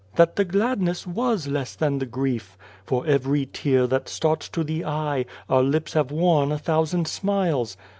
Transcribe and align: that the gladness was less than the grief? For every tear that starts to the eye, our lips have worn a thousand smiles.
that 0.15 0.35
the 0.35 0.43
gladness 0.43 1.05
was 1.05 1.47
less 1.47 1.75
than 1.75 1.99
the 1.99 2.07
grief? 2.07 2.57
For 2.87 3.05
every 3.05 3.45
tear 3.45 3.85
that 3.85 4.09
starts 4.09 4.49
to 4.49 4.63
the 4.63 4.83
eye, 4.83 5.25
our 5.47 5.61
lips 5.61 5.93
have 5.93 6.09
worn 6.09 6.51
a 6.51 6.57
thousand 6.57 7.07
smiles. 7.07 7.77